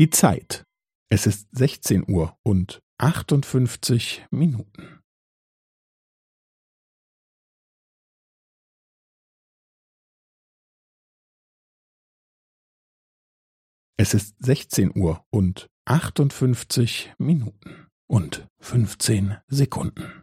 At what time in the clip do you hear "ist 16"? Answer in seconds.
1.26-2.06, 14.14-14.90